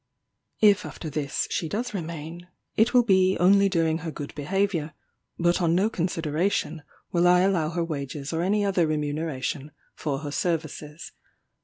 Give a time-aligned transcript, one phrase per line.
[0.61, 4.95] If after this she does remain, it will be only during her good behaviour:
[5.37, 6.81] but on no consideration
[7.11, 11.11] will I allow her wages or any other remuneration for her services.